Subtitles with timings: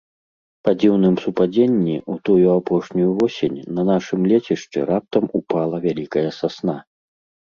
[0.67, 6.75] Па дзіўным супадзенні, у тую апошнюю восень на нашым лецішчы раптам упала вялікая сасна.